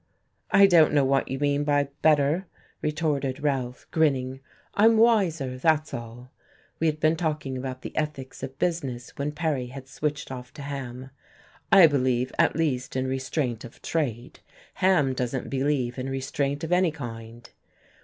"I 0.49 0.65
don't 0.65 0.93
know 0.93 1.05
what 1.05 1.27
you 1.29 1.37
mean 1.37 1.63
by 1.63 1.89
'better,'" 2.01 2.47
retorted 2.81 3.43
Ralph, 3.43 3.85
grinning. 3.91 4.39
"I'm 4.73 4.97
wiser, 4.97 5.59
that's 5.59 5.93
all." 5.93 6.31
(We 6.79 6.87
had 6.87 6.99
been 6.99 7.15
talking 7.15 7.55
about 7.55 7.83
the 7.83 7.95
ethics 7.95 8.41
of 8.41 8.57
business 8.57 9.11
when 9.15 9.31
Perry 9.31 9.67
had 9.67 9.87
switched 9.87 10.31
off 10.31 10.53
to 10.55 10.63
Ham.) 10.63 11.11
"I 11.71 11.85
believe, 11.85 12.31
at 12.39 12.55
least, 12.55 12.95
in 12.95 13.05
restraint 13.05 13.63
of 13.63 13.79
trade. 13.83 14.39
Ham 14.73 15.13
doesn't 15.13 15.51
believe 15.51 15.99
in 15.99 16.09
restraint 16.09 16.63
of 16.63 16.71
any 16.71 16.89
kind." 16.89 17.47